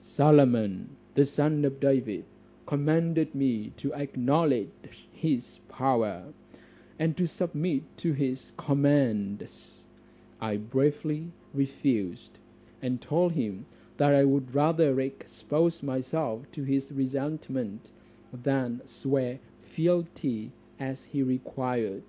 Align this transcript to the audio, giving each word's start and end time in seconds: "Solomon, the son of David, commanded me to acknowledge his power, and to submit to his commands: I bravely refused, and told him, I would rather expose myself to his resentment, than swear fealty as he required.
"Solomon, 0.00 0.96
the 1.14 1.26
son 1.26 1.62
of 1.66 1.78
David, 1.78 2.24
commanded 2.64 3.34
me 3.34 3.70
to 3.76 3.92
acknowledge 3.92 5.06
his 5.12 5.58
power, 5.68 6.32
and 6.98 7.14
to 7.18 7.26
submit 7.26 7.82
to 7.98 8.14
his 8.14 8.54
commands: 8.56 9.82
I 10.40 10.56
bravely 10.56 11.32
refused, 11.52 12.38
and 12.80 12.98
told 13.02 13.32
him, 13.32 13.66
I 14.00 14.24
would 14.24 14.54
rather 14.54 14.98
expose 15.00 15.82
myself 15.82 16.50
to 16.52 16.62
his 16.62 16.90
resentment, 16.90 17.90
than 18.32 18.80
swear 18.86 19.38
fealty 19.60 20.50
as 20.80 21.04
he 21.04 21.22
required. 21.22 22.04